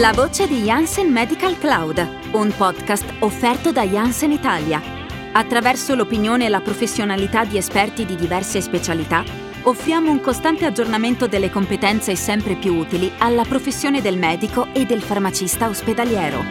La 0.00 0.12
voce 0.12 0.48
di 0.48 0.62
Janssen 0.62 1.12
Medical 1.12 1.58
Cloud, 1.58 2.30
un 2.32 2.50
podcast 2.56 3.04
offerto 3.18 3.70
da 3.70 3.82
Janssen 3.82 4.32
Italia. 4.32 4.80
Attraverso 5.32 5.94
l'opinione 5.94 6.46
e 6.46 6.48
la 6.48 6.62
professionalità 6.62 7.44
di 7.44 7.58
esperti 7.58 8.06
di 8.06 8.16
diverse 8.16 8.62
specialità, 8.62 9.22
offriamo 9.64 10.10
un 10.10 10.22
costante 10.22 10.64
aggiornamento 10.64 11.26
delle 11.26 11.50
competenze 11.50 12.16
sempre 12.16 12.56
più 12.56 12.76
utili 12.76 13.12
alla 13.18 13.44
professione 13.44 14.00
del 14.00 14.16
medico 14.16 14.72
e 14.72 14.86
del 14.86 15.02
farmacista 15.02 15.68
ospedaliero. 15.68 16.44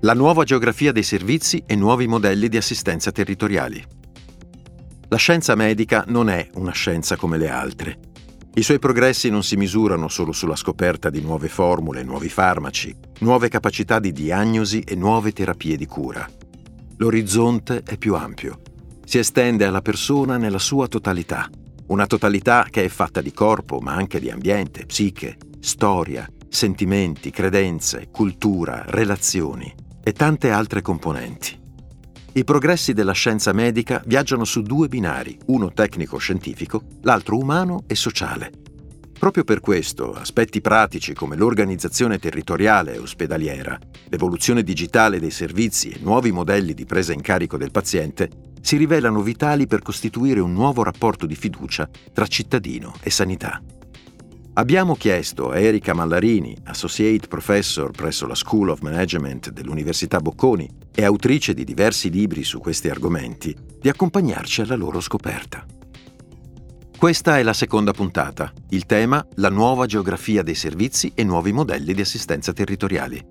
La 0.00 0.14
nuova 0.14 0.44
geografia 0.44 0.92
dei 0.92 1.02
servizi 1.02 1.62
e 1.66 1.76
nuovi 1.76 2.06
modelli 2.06 2.48
di 2.48 2.56
assistenza 2.56 3.12
territoriali. 3.12 3.84
La 5.08 5.18
scienza 5.18 5.54
medica 5.56 6.04
non 6.06 6.30
è 6.30 6.48
una 6.54 6.72
scienza 6.72 7.16
come 7.16 7.36
le 7.36 7.50
altre 7.50 7.98
i 8.54 8.62
suoi 8.62 8.78
progressi 8.78 9.30
non 9.30 9.42
si 9.42 9.56
misurano 9.56 10.08
solo 10.08 10.32
sulla 10.32 10.56
scoperta 10.56 11.08
di 11.08 11.22
nuove 11.22 11.48
formule, 11.48 12.02
nuovi 12.02 12.28
farmaci, 12.28 12.94
nuove 13.20 13.48
capacità 13.48 13.98
di 13.98 14.12
diagnosi 14.12 14.80
e 14.80 14.94
nuove 14.94 15.32
terapie 15.32 15.78
di 15.78 15.86
cura. 15.86 16.28
L'orizzonte 16.96 17.82
è 17.82 17.96
più 17.96 18.14
ampio. 18.14 18.60
Si 19.06 19.16
estende 19.16 19.64
alla 19.64 19.80
persona 19.80 20.36
nella 20.36 20.58
sua 20.58 20.86
totalità. 20.86 21.48
Una 21.86 22.06
totalità 22.06 22.66
che 22.68 22.84
è 22.84 22.88
fatta 22.88 23.22
di 23.22 23.32
corpo, 23.32 23.78
ma 23.80 23.94
anche 23.94 24.20
di 24.20 24.30
ambiente, 24.30 24.84
psiche, 24.84 25.38
storia, 25.58 26.28
sentimenti, 26.46 27.30
credenze, 27.30 28.08
cultura, 28.10 28.84
relazioni 28.86 29.74
e 30.04 30.12
tante 30.12 30.50
altre 30.50 30.82
componenti. 30.82 31.61
I 32.34 32.44
progressi 32.44 32.94
della 32.94 33.12
scienza 33.12 33.52
medica 33.52 34.02
viaggiano 34.06 34.44
su 34.44 34.62
due 34.62 34.88
binari, 34.88 35.36
uno 35.48 35.70
tecnico-scientifico, 35.70 36.82
l'altro 37.02 37.36
umano 37.36 37.84
e 37.86 37.94
sociale. 37.94 38.50
Proprio 39.18 39.44
per 39.44 39.60
questo, 39.60 40.14
aspetti 40.14 40.62
pratici 40.62 41.12
come 41.12 41.36
l'organizzazione 41.36 42.18
territoriale 42.18 42.94
e 42.94 42.98
ospedaliera, 42.98 43.78
l'evoluzione 44.08 44.62
digitale 44.62 45.20
dei 45.20 45.30
servizi 45.30 45.90
e 45.90 45.98
nuovi 46.00 46.32
modelli 46.32 46.72
di 46.72 46.86
presa 46.86 47.12
in 47.12 47.20
carico 47.20 47.58
del 47.58 47.70
paziente 47.70 48.30
si 48.62 48.78
rivelano 48.78 49.20
vitali 49.20 49.66
per 49.66 49.82
costituire 49.82 50.40
un 50.40 50.54
nuovo 50.54 50.82
rapporto 50.82 51.26
di 51.26 51.36
fiducia 51.36 51.86
tra 52.14 52.26
cittadino 52.26 52.94
e 53.02 53.10
sanità. 53.10 53.60
Abbiamo 54.54 54.96
chiesto 54.96 55.48
a 55.48 55.58
Erika 55.58 55.94
Mallarini, 55.94 56.54
Associate 56.64 57.26
Professor 57.26 57.90
presso 57.90 58.26
la 58.26 58.34
School 58.34 58.68
of 58.68 58.80
Management 58.80 59.48
dell'Università 59.48 60.18
Bocconi 60.18 60.68
e 60.94 61.04
autrice 61.04 61.54
di 61.54 61.64
diversi 61.64 62.10
libri 62.10 62.44
su 62.44 62.58
questi 62.58 62.90
argomenti, 62.90 63.56
di 63.80 63.88
accompagnarci 63.88 64.60
alla 64.60 64.74
loro 64.74 65.00
scoperta. 65.00 65.64
Questa 66.98 67.38
è 67.38 67.42
la 67.42 67.54
seconda 67.54 67.92
puntata, 67.92 68.52
il 68.68 68.84
tema 68.84 69.26
La 69.36 69.48
nuova 69.48 69.86
geografia 69.86 70.42
dei 70.42 70.54
servizi 70.54 71.12
e 71.14 71.24
nuovi 71.24 71.52
modelli 71.52 71.94
di 71.94 72.02
assistenza 72.02 72.52
territoriali. 72.52 73.24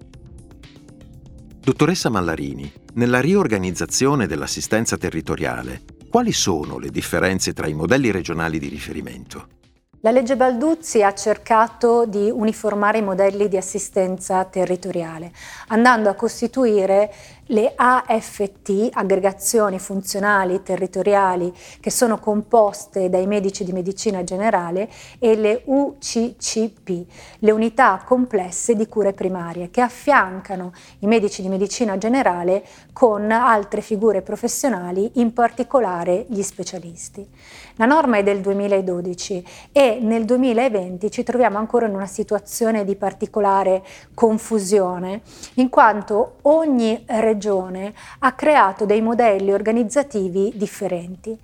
Dottoressa 1.59 2.09
Mallarini, 2.09 2.73
nella 2.95 3.22
riorganizzazione 3.22 4.25
dell'assistenza 4.25 4.97
territoriale, 4.97 5.83
quali 6.09 6.31
sono 6.31 6.80
le 6.80 6.89
differenze 6.89 7.53
tra 7.53 7.67
i 7.67 7.75
modelli 7.75 8.09
regionali 8.09 8.58
di 8.58 8.69
riferimento? 8.69 9.59
La 10.03 10.09
legge 10.09 10.35
Balduzzi 10.35 11.03
ha 11.03 11.13
cercato 11.13 12.07
di 12.07 12.31
uniformare 12.31 12.97
i 12.97 13.03
modelli 13.03 13.47
di 13.47 13.55
assistenza 13.55 14.43
territoriale, 14.45 15.31
andando 15.67 16.09
a 16.09 16.16
costituire 16.16 17.13
le 17.47 17.73
AFT, 17.75 18.89
aggregazioni 18.94 19.78
funzionali 19.80 20.61
territoriali, 20.64 21.53
che 21.80 21.89
sono 21.89 22.17
composte 22.17 23.09
dai 23.09 23.28
medici 23.28 23.64
di 23.64 23.73
medicina 23.73 24.23
generale, 24.23 24.89
e 25.20 25.36
le 25.36 25.64
UCCP, 25.66 27.06
le 27.39 27.52
unità 27.52 28.02
complesse 28.06 28.75
di 28.75 28.88
cure 28.88 29.11
primarie, 29.11 29.70
che 29.70 29.81
affiancano 29.81 30.72
i 31.00 31.08
medici 31.08 31.42
di 31.42 31.50
medicina 31.50 31.98
generale 31.98 32.64
con 32.93 33.30
altre 33.32 33.82
figure 33.82 34.21
professionali, 34.21 35.11
in 35.15 35.33
particolare 35.33 36.26
gli 36.30 36.42
specialisti. 36.44 37.27
La 37.76 37.86
norma 37.86 38.17
è 38.17 38.23
del 38.23 38.42
2012 38.42 39.45
e 39.71 39.99
nel 40.02 40.23
2020 40.26 41.10
ci 41.10 41.23
troviamo 41.23 41.58
ancora 41.58 41.88
in 41.88 41.95
una 41.95 42.05
situazione 42.05 42.86
di 42.86 42.95
particolare 42.95 43.83
confusione, 44.14 45.21
in 45.55 45.70
quanto 45.70 46.36
ogni 46.44 47.04
regione 47.08 47.39
regione 47.41 47.93
ha 48.19 48.33
creato 48.33 48.85
dei 48.85 49.02
modelli 49.02 49.52
organizzativi 49.52 50.53
differenti. 50.55 51.37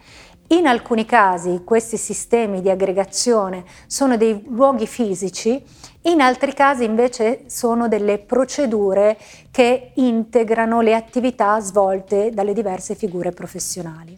In 0.50 0.66
alcuni 0.68 1.04
casi 1.04 1.64
questi 1.66 1.98
sistemi 1.98 2.62
di 2.62 2.70
aggregazione 2.70 3.66
sono 3.88 4.16
dei 4.16 4.46
luoghi 4.48 4.88
fisici, 4.88 5.62
in 6.04 6.22
altri 6.22 6.54
casi 6.54 6.86
invece 6.86 7.46
sono 7.48 7.90
delle 7.90 8.20
procedure 8.20 9.18
che 9.52 9.92
integrano 9.96 10.80
le 10.80 10.94
attività 10.94 11.60
svolte 11.60 12.30
dalle 12.32 12.54
diverse 12.54 12.96
figure 12.96 13.32
professionali. 13.32 14.18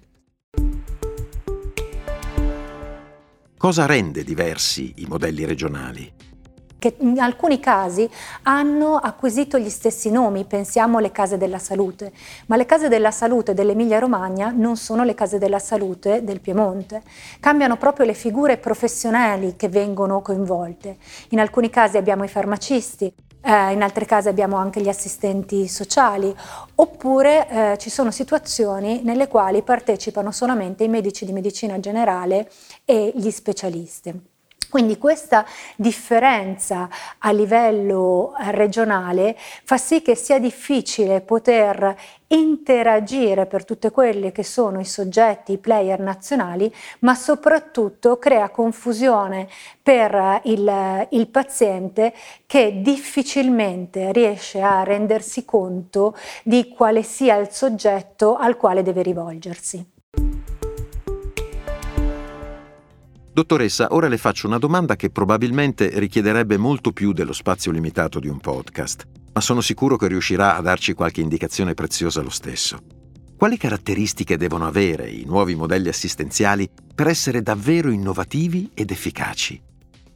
Cosa 3.58 3.86
rende 3.86 4.24
diversi 4.24 4.94
i 4.98 5.06
modelli 5.08 5.46
regionali? 5.46 6.14
Che 6.80 6.96
in 7.00 7.20
alcuni 7.20 7.60
casi 7.60 8.10
hanno 8.44 8.96
acquisito 8.96 9.60
gli 9.60 9.70
stessi 9.70 10.10
nomi, 10.10 10.46
pensiamo 10.46 10.98
alle 10.98 11.12
case 11.12 11.38
della 11.38 11.60
salute, 11.60 12.12
ma 12.48 12.56
le 12.56 12.66
case 12.66 12.88
della 12.88 13.12
salute 13.12 13.54
dell'Emilia 13.54 14.00
Romagna 14.00 14.52
non 14.56 14.78
sono 14.78 15.04
le 15.04 15.14
case 15.14 15.38
della 15.38 15.60
salute 15.60 16.24
del 16.24 16.40
Piemonte, 16.40 17.04
cambiano 17.40 17.78
proprio 17.78 18.06
le 18.06 18.14
figure 18.14 18.58
professionali 18.58 19.56
che 19.56 19.70
vengono 19.70 20.22
coinvolte. 20.22 20.98
In 21.30 21.40
alcuni 21.40 21.70
casi 21.70 21.98
abbiamo 21.98 22.24
i 22.24 22.30
farmacisti, 22.30 23.14
eh, 23.42 23.72
in 23.72 23.82
altri 23.82 24.06
casi 24.06 24.28
abbiamo 24.28 24.58
anche 24.58 24.82
gli 24.82 24.90
assistenti 24.90 25.68
sociali, 25.68 26.34
oppure 26.76 27.48
eh, 27.50 27.78
ci 27.78 27.90
sono 27.90 28.12
situazioni 28.12 29.02
nelle 29.04 29.28
quali 29.28 29.62
partecipano 29.62 30.32
solamente 30.32 30.84
i 30.84 30.90
medici 30.90 31.26
di 31.26 31.32
medicina 31.32 31.80
generale 31.80 32.50
e 32.86 33.12
gli 33.16 33.32
specialisti. 33.32 34.29
Quindi 34.70 35.00
questa 35.00 35.46
differenza 35.76 36.88
a 37.18 37.32
livello 37.32 38.36
eh, 38.38 38.52
regionale 38.52 39.36
fa 39.64 39.78
sì 39.78 40.04
che 40.04 40.14
sia 40.14 40.38
difficile 40.38 41.22
poter 41.22 41.96
interagire 42.28 43.48
per 43.48 43.66
tutte 43.66 43.90
quelle 43.90 44.32
che 44.32 44.44
sono 44.44 44.80
i 44.80 44.86
soggetti, 44.86 45.54
i 45.54 45.58
player 45.58 46.00
nazionali, 46.00 46.72
ma 47.00 47.16
soprattutto 47.16 48.20
crea 48.20 48.50
confusione 48.50 49.48
per 49.82 50.42
il, 50.44 51.08
il 51.10 51.28
paziente 51.30 52.14
che 52.46 52.82
difficilmente 52.82 54.12
riesce 54.12 54.62
a 54.62 54.84
rendersi 54.84 55.46
conto 55.46 56.16
di 56.44 56.70
quale 56.70 57.02
sia 57.02 57.38
il 57.38 57.50
soggetto 57.50 58.36
al 58.36 58.56
quale 58.56 58.84
deve 58.84 59.02
rivolgersi. 59.02 59.84
Dottoressa, 63.40 63.88
ora 63.92 64.10
le 64.10 64.18
faccio 64.18 64.48
una 64.48 64.58
domanda 64.58 64.98
che 64.98 65.12
probabilmente 65.12 65.98
richiederebbe 65.98 66.58
molto 66.58 66.92
più 66.92 67.14
dello 67.14 67.32
spazio 67.32 67.72
limitato 67.72 68.20
di 68.20 68.28
un 68.28 68.38
podcast, 68.38 69.06
ma 69.32 69.40
sono 69.40 69.62
sicuro 69.62 69.96
che 69.96 70.10
riuscirà 70.10 70.58
a 70.58 70.62
darci 70.62 70.92
qualche 70.92 71.22
indicazione 71.22 71.74
preziosa 71.74 72.22
lo 72.22 72.32
stesso. 72.32 72.80
Quali 73.38 73.56
caratteristiche 73.56 74.36
devono 74.36 74.68
avere 74.68 75.10
i 75.10 75.24
nuovi 75.24 75.56
modelli 75.56 75.88
assistenziali 75.88 76.70
per 76.94 77.08
essere 77.08 77.42
davvero 77.42 77.92
innovativi 77.92 78.72
ed 78.74 78.92
efficaci? 78.92 79.62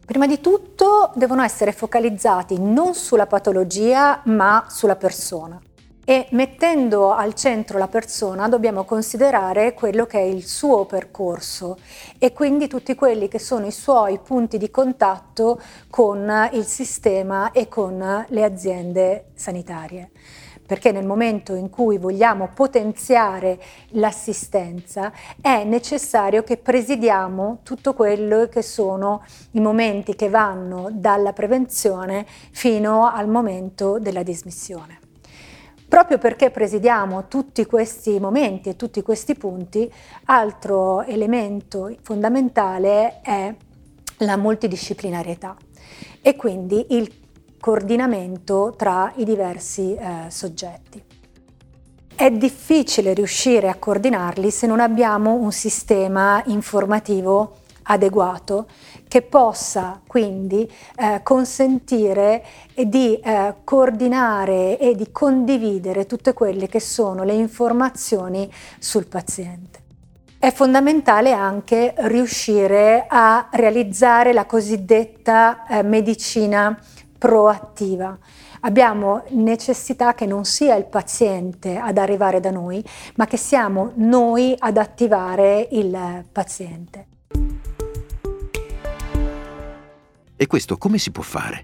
Prima 0.06 0.28
di 0.28 0.42
tutto 0.42 1.14
devono 1.16 1.44
essere 1.44 1.72
focalizzati 1.72 2.60
non 2.60 2.94
sulla 2.94 3.26
patologia 3.26 4.22
ma 4.26 4.66
sulla 4.68 4.98
persona. 4.98 5.62
E 6.06 6.28
mettendo 6.32 7.14
al 7.14 7.34
centro 7.34 7.78
la 7.78 7.88
persona 7.88 8.50
dobbiamo 8.50 8.84
considerare 8.84 9.74
quello 9.74 10.06
che 10.06 10.20
è 10.20 10.24
il 10.24 10.46
suo 10.46 10.84
percorso 10.84 11.78
e 12.18 12.34
quindi 12.34 12.68
tutti 12.68 12.94
quelli 12.94 13.30
che 13.30 13.40
sono 13.40 13.66
i 13.68 13.72
suoi 13.72 14.20
punti 14.20 14.58
di 14.58 14.70
contatto 14.70 15.62
con 15.90 16.50
il 16.52 16.66
sistema 16.66 17.52
e 17.54 17.70
con 17.70 18.26
le 18.28 18.44
aziende 18.44 19.28
sanitarie 19.34 20.12
perché 20.66 20.92
nel 20.92 21.06
momento 21.06 21.56
in 21.56 21.70
cui 21.70 21.98
vogliamo 21.98 22.50
potenziare 22.54 23.62
l'assistenza 23.90 25.12
è 25.40 25.64
necessario 25.64 26.44
che 26.44 26.58
presidiamo 26.58 27.60
tutto 27.64 27.94
quello 27.94 28.48
che 28.48 28.62
sono 28.62 29.24
i 29.52 29.60
momenti 29.60 30.16
che 30.16 30.30
vanno 30.30 30.90
dalla 30.92 31.34
prevenzione 31.34 32.26
fino 32.52 33.10
al 33.10 33.28
momento 33.28 34.00
della 34.00 34.24
dismissione. 34.24 35.03
Proprio 35.94 36.18
perché 36.18 36.50
presidiamo 36.50 37.28
tutti 37.28 37.68
questi 37.68 38.20
momenti 38.20 38.68
e 38.68 38.76
tutti 38.76 39.04
questi 39.04 39.36
punti, 39.36 39.88
altro 40.26 41.04
elemento 41.04 41.96
fondamentale 42.02 43.22
è 43.22 43.54
la 44.18 44.36
multidisciplinarietà 44.36 45.56
e 46.20 46.36
quindi 46.36 46.84
il 46.98 47.14
coordinamento 47.60 48.74
tra 48.76 49.14
i 49.18 49.24
diversi 49.24 49.94
eh, 49.94 50.32
soggetti. 50.32 51.00
È 52.16 52.32
difficile 52.32 53.14
riuscire 53.14 53.70
a 53.70 53.76
coordinarli 53.76 54.50
se 54.50 54.66
non 54.66 54.80
abbiamo 54.80 55.36
un 55.36 55.52
sistema 55.52 56.42
informativo 56.48 57.58
adeguato 57.84 58.68
che 59.08 59.22
possa 59.22 60.02
quindi 60.08 60.70
eh, 60.96 61.22
consentire 61.24 62.44
di 62.76 63.20
eh, 63.20 63.56
coordinare 63.64 64.78
e 64.80 64.96
di 64.96 65.12
condividere 65.12 66.06
tutte 66.06 66.34
quelle 66.34 66.68
che 66.68 66.80
sono 66.80 67.24
le 67.24 67.34
informazioni 67.34 68.52
sul 68.80 69.08
paziente. 69.08 69.82
È 70.44 70.52
fondamentale 70.52 71.32
anche 71.32 71.94
riuscire 72.00 73.06
a 73.08 73.48
realizzare 73.52 74.34
la 74.34 74.46
cosiddetta 74.46 75.66
eh, 75.68 75.84
medicina 75.84 76.78
proattiva. 77.18 78.18
Abbiamo 78.66 79.24
necessità 79.30 80.14
che 80.14 80.26
non 80.26 80.44
sia 80.44 80.76
il 80.76 80.86
paziente 80.86 81.78
ad 81.78 81.98
arrivare 81.98 82.42
da 82.42 82.52
noi, 82.52 82.84
ma 83.16 83.26
che 83.26 83.38
siamo 83.38 83.92
noi 83.96 84.54
ad 84.58 84.76
attivare 84.76 85.68
il 85.72 86.26
paziente. 86.30 87.08
E 90.44 90.48
questo 90.48 90.78
come 90.78 90.98
si 90.98 91.10
può 91.10 91.24
fare? 91.24 91.64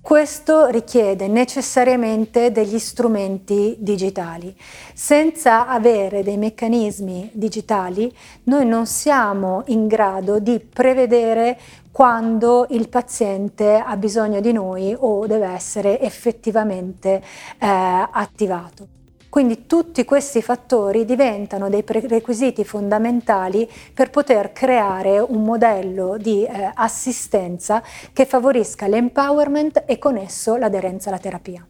Questo 0.00 0.68
richiede 0.68 1.28
necessariamente 1.28 2.50
degli 2.50 2.78
strumenti 2.78 3.76
digitali. 3.78 4.56
Senza 4.94 5.68
avere 5.68 6.22
dei 6.22 6.38
meccanismi 6.38 7.32
digitali 7.34 8.10
noi 8.44 8.64
non 8.64 8.86
siamo 8.86 9.62
in 9.66 9.88
grado 9.88 10.38
di 10.38 10.58
prevedere 10.58 11.58
quando 11.92 12.66
il 12.70 12.88
paziente 12.88 13.76
ha 13.76 13.96
bisogno 13.98 14.40
di 14.40 14.52
noi 14.52 14.96
o 14.98 15.26
deve 15.26 15.48
essere 15.48 16.00
effettivamente 16.00 17.22
eh, 17.58 17.66
attivato. 18.10 18.88
Quindi 19.28 19.66
tutti 19.66 20.04
questi 20.04 20.40
fattori 20.40 21.04
diventano 21.04 21.68
dei 21.68 21.82
prerequisiti 21.82 22.64
fondamentali 22.64 23.68
per 23.92 24.10
poter 24.10 24.52
creare 24.52 25.18
un 25.18 25.42
modello 25.42 26.16
di 26.18 26.44
eh, 26.44 26.70
assistenza 26.74 27.82
che 28.12 28.24
favorisca 28.24 28.86
l'empowerment 28.86 29.84
e 29.86 29.98
con 29.98 30.16
esso 30.16 30.56
l'aderenza 30.56 31.08
alla 31.10 31.18
terapia. 31.18 31.66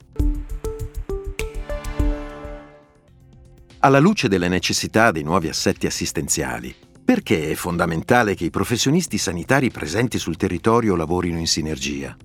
Alla 3.80 3.98
luce 3.98 4.28
delle 4.28 4.48
necessità 4.48 5.10
dei 5.10 5.22
nuovi 5.22 5.48
assetti 5.48 5.86
assistenziali, 5.86 6.74
perché 7.04 7.50
è 7.50 7.54
fondamentale 7.54 8.34
che 8.34 8.44
i 8.44 8.50
professionisti 8.50 9.18
sanitari 9.18 9.70
presenti 9.70 10.18
sul 10.18 10.36
territorio 10.36 10.96
lavorino 10.96 11.38
in 11.38 11.46
sinergia? 11.46 12.16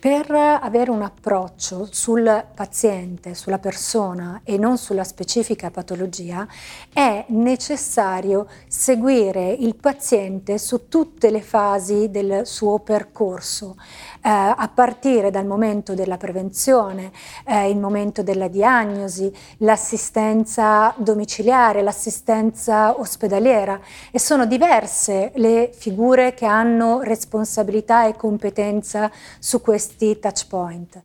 Per 0.00 0.30
avere 0.30 0.92
un 0.92 1.02
approccio 1.02 1.88
sul 1.90 2.44
paziente, 2.54 3.34
sulla 3.34 3.58
persona 3.58 4.42
e 4.44 4.56
non 4.56 4.78
sulla 4.78 5.02
specifica 5.02 5.72
patologia, 5.72 6.46
è 6.92 7.24
necessario 7.30 8.46
seguire 8.68 9.50
il 9.50 9.74
paziente 9.74 10.56
su 10.58 10.86
tutte 10.86 11.30
le 11.30 11.42
fasi 11.42 12.10
del 12.10 12.46
suo 12.46 12.78
percorso, 12.78 13.74
eh, 14.22 14.28
a 14.28 14.70
partire 14.72 15.32
dal 15.32 15.46
momento 15.46 15.94
della 15.94 16.16
prevenzione, 16.16 17.10
eh, 17.44 17.68
il 17.68 17.78
momento 17.78 18.22
della 18.22 18.46
diagnosi, 18.46 19.34
l'assistenza 19.58 20.94
domiciliare, 20.96 21.82
l'assistenza 21.82 23.00
ospedaliera. 23.00 23.80
E 24.12 24.20
sono 24.20 24.46
diverse 24.46 25.32
le 25.34 25.72
figure 25.74 26.34
che 26.34 26.46
hanno 26.46 27.00
responsabilità 27.00 28.06
e 28.06 28.14
competenza 28.14 29.10
su 29.40 29.60
questo 29.60 29.86
questi 29.88 30.18
touch 30.18 30.46
point. 30.48 31.02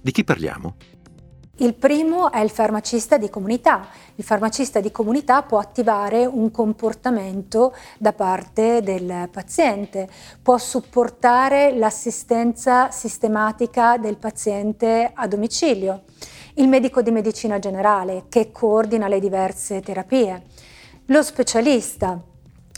Di 0.00 0.10
chi 0.10 0.24
parliamo? 0.24 0.76
Il 1.60 1.74
primo 1.74 2.30
è 2.30 2.38
il 2.38 2.50
farmacista 2.50 3.18
di 3.18 3.28
comunità. 3.28 3.88
Il 4.14 4.24
farmacista 4.24 4.80
di 4.80 4.92
comunità 4.92 5.42
può 5.42 5.58
attivare 5.58 6.24
un 6.24 6.50
comportamento 6.50 7.74
da 7.98 8.12
parte 8.12 8.80
del 8.80 9.28
paziente, 9.30 10.08
può 10.40 10.56
supportare 10.56 11.76
l'assistenza 11.76 12.90
sistematica 12.90 13.98
del 13.98 14.16
paziente 14.16 15.10
a 15.12 15.26
domicilio. 15.26 16.04
Il 16.54 16.68
medico 16.68 17.02
di 17.02 17.10
medicina 17.10 17.58
generale 17.58 18.26
che 18.28 18.50
coordina 18.52 19.08
le 19.08 19.20
diverse 19.20 19.80
terapie. 19.80 20.42
Lo 21.06 21.22
specialista 21.22 22.22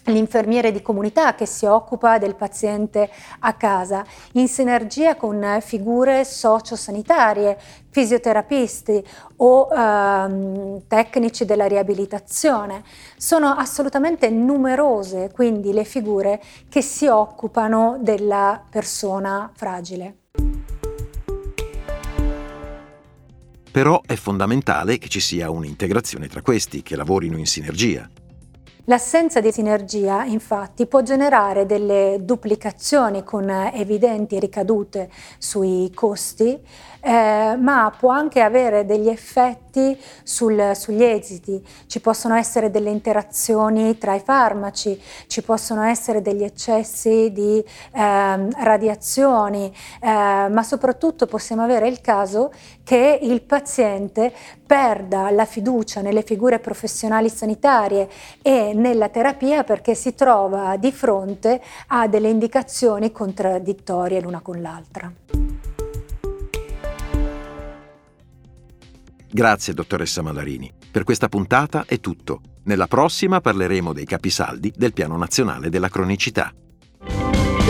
l'infermiere 0.05 0.73
di 0.73 0.83
comunità 0.83 1.35
che 1.35 1.47
si 1.47 1.67
occupa 1.67 2.19
del 2.19 2.35
paziente 2.35 3.11
a 3.41 3.55
casa, 3.55 4.05
in 4.33 4.49
sinergia 4.49 5.17
con 5.17 5.59
figure 5.61 6.25
sociosanitarie, 6.25 7.59
fisioterapisti 7.91 9.05
o 9.37 9.69
ehm, 9.71 10.83
tecnici 10.87 11.45
della 11.45 11.67
riabilitazione. 11.67 12.83
Sono 13.17 13.49
assolutamente 13.49 14.31
numerose 14.31 15.31
quindi 15.33 15.73
le 15.73 15.85
figure 15.85 16.41
che 16.69 16.83
si 16.83 17.07
occupano 17.07 17.99
della 18.01 18.63
persona 18.69 19.51
fragile. 19.55 20.17
Però 23.71 24.03
è 24.05 24.17
fondamentale 24.17 24.99
che 24.99 25.09
ci 25.09 25.21
sia 25.21 25.49
un'integrazione 25.49 26.27
tra 26.27 26.43
questi, 26.43 26.83
che 26.83 26.97
lavorino 26.97 27.39
in 27.39 27.47
sinergia. 27.47 28.09
L'assenza 28.91 29.39
di 29.39 29.53
sinergia 29.53 30.25
infatti 30.25 30.85
può 30.87 31.01
generare 31.01 31.65
delle 31.65 32.17
duplicazioni 32.23 33.23
con 33.23 33.49
evidenti 33.49 34.41
ricadute 34.41 35.09
sui 35.39 35.93
costi, 35.95 36.61
eh, 37.01 37.57
ma 37.57 37.95
può 37.97 38.11
anche 38.11 38.41
avere 38.41 38.85
degli 38.85 39.09
effetti 39.09 39.70
sul, 40.23 40.73
sugli 40.75 41.03
esiti. 41.03 41.65
Ci 41.87 42.01
possono 42.01 42.35
essere 42.35 42.71
delle 42.71 42.91
interazioni 42.91 43.99
tra 43.99 44.15
i 44.15 44.21
farmaci, 44.21 45.01
ci 45.27 45.43
possono 45.43 45.83
essere 45.83 46.23
degli 46.23 46.43
eccessi 46.43 47.31
di 47.33 47.59
eh, 47.59 48.49
radiazioni, 48.63 49.73
eh, 50.01 50.49
ma 50.49 50.63
soprattutto 50.63 51.27
possiamo 51.27 51.63
avere 51.63 51.89
il 51.89 52.01
caso 52.01 52.53
che 52.83 53.19
il 53.23 53.43
paziente 53.43 54.33
perda 54.67 55.31
la 55.31 55.45
fiducia 55.45 56.01
nelle 56.01 56.23
figure 56.23 56.59
professionali 56.59 57.29
sanitarie 57.29 58.09
e 58.43 58.73
nella 58.75 59.09
terapia 59.09 59.65
perché 59.65 59.95
si 59.95 60.15
trova 60.15 60.77
di 60.77 60.93
fronte 60.93 61.61
a 61.89 62.07
delle 62.07 62.29
indicazioni 62.29 63.13
contraddittorie 63.13 64.21
l'una 64.21 64.41
con 64.41 64.61
l'altra. 64.61 65.20
Grazie 69.33 69.75
dottoressa 69.75 70.23
Malarini. 70.23 70.71
Per 70.91 71.05
questa 71.05 71.29
puntata 71.29 71.85
è 71.87 72.01
tutto. 72.01 72.41
Nella 72.65 72.89
prossima 72.89 73.41
parleremo 73.41 73.93
dei 73.93 74.05
capisaldi 74.05 74.73
del 74.75 74.93
Piano 74.93 75.17
Nazionale 75.17 75.71
della 75.71 75.89
Cronicità. 75.89 76.53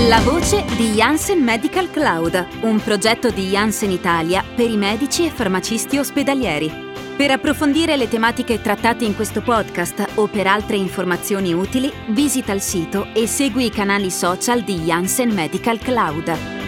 La 0.09 0.21
voce 0.21 0.65
di 0.77 0.93
Janssen 0.93 1.43
Medical 1.43 1.91
Cloud, 1.91 2.47
un 2.63 2.81
progetto 2.83 3.31
di 3.31 3.49
Janssen 3.49 3.91
Italia 3.91 4.43
per 4.43 4.71
i 4.71 4.77
medici 4.79 5.27
e 5.27 5.31
farmacisti 5.31 5.99
ospedalieri. 5.99 6.89
Per 7.15 7.31
approfondire 7.31 7.99
le 7.99 8.09
tematiche 8.09 8.63
trattate 8.63 9.05
in 9.05 9.15
questo 9.15 9.43
podcast 9.43 10.13
o 10.15 10.27
per 10.29 10.47
altre 10.47 10.77
informazioni 10.77 11.53
utili, 11.53 11.93
visita 12.09 12.53
il 12.53 12.63
sito 12.63 13.09
e 13.13 13.27
segui 13.27 13.67
i 13.67 13.71
canali 13.71 14.11
social 14.11 14.63
di 14.63 14.77
Janssen 14.77 15.31
Medical 15.31 15.79
Cloud. 15.79 16.60